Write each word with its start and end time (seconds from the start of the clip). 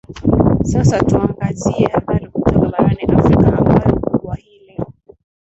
na 0.59 0.65
sasa 0.69 0.97
tuangazie 1.07 1.85
habari 1.93 2.27
kutoka 2.27 2.59
barani 2.67 3.03
afrika 3.17 3.47
ambayo 3.57 3.99
kubwa 4.01 4.35
hii 4.35 4.59
leo 4.67 4.87